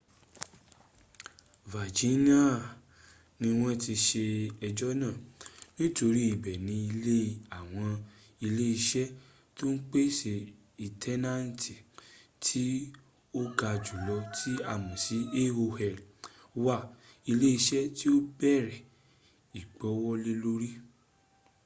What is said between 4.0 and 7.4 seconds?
ṣe ẹjọ́ náà nítorí ibẹ̀ ni ilé